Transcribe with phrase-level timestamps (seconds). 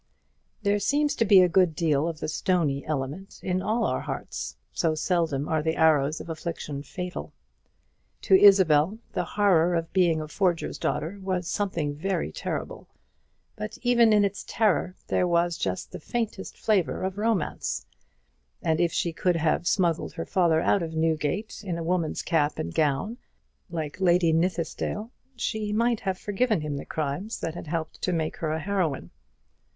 [0.63, 4.57] There seems to be a good deal of the stony element in all our hearts,
[4.73, 7.33] so seldom are the arrows of affliction fatal.
[8.21, 12.87] To Isabel the horror of being a forger's daughter was something very terrible;
[13.55, 17.85] but even in its terror there was just the faintest flavour of romance:
[18.63, 22.57] and if she could have smuggled her father out of Newgate in a woman's cap
[22.57, 23.19] and gown,
[23.69, 28.37] like Lady Nithisdale, she might have forgiven him the crimes that had helped to make
[28.37, 29.11] her a heroine.